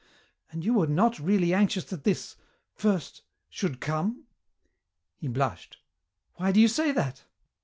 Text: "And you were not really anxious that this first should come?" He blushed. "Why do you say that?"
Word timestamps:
"And 0.49 0.65
you 0.65 0.73
were 0.73 0.87
not 0.87 1.19
really 1.19 1.53
anxious 1.53 1.83
that 1.83 2.05
this 2.05 2.35
first 2.73 3.21
should 3.49 3.79
come?" 3.79 4.25
He 5.15 5.27
blushed. 5.27 5.77
"Why 6.37 6.51
do 6.51 6.59
you 6.59 6.69
say 6.69 6.91
that?" 6.91 7.25